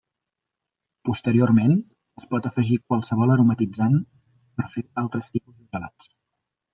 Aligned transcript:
Posteriorment 1.09 1.73
es 2.21 2.25
pot 2.31 2.49
afegir 2.49 2.77
qualsevol 2.87 3.33
aromatitzant 3.35 3.99
per 4.61 4.67
fer 4.77 4.85
altres 5.03 5.31
tipus 5.37 5.57
de 5.59 5.69
gelats. 5.77 6.11